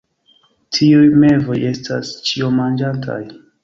Tiuj 0.77 1.03
mevoj 1.25 1.59
estas 1.75 2.17
ĉiomanĝantaj. 2.31 3.25